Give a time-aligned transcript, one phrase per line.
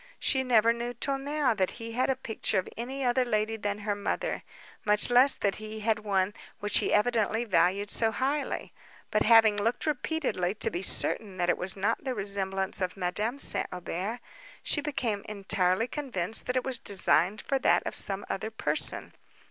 [0.17, 3.77] She never knew till now that he had a picture of any other lady than
[3.77, 4.41] her mother,
[4.83, 8.73] much less that he had one which he evidently valued so highly;
[9.11, 13.37] but having looked repeatedly, to be certain that it was not the resemblance of Madame
[13.37, 13.67] St.
[13.71, 14.19] Aubert,
[14.63, 19.13] she became entirely convinced that it was designed for that of some other person.